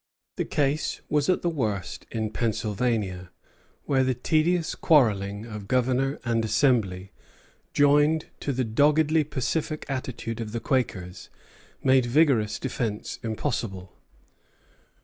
[0.37, 3.29] The case was at the worst in Pennsylvania,
[3.83, 7.11] where the tedious quarrelling of Governor and Assembly,
[7.71, 11.29] joined to the doggedly pacific attitude of the Quakers,
[11.83, 13.95] made vigorous defence impossible.